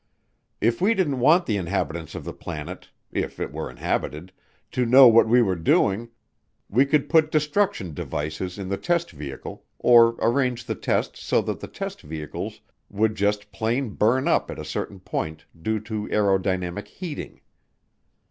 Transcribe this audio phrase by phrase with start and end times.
[0.59, 4.31] If we didn't want the inhabitants of the planet, if it were inhabited,
[4.71, 6.09] to know what we were doing
[6.71, 11.59] we could put destruction devices in the test vehicle, or arrange the test so that
[11.59, 16.87] the test vehicles would just plain burn up at a certain point due to aerodynamic
[16.87, 17.41] heating.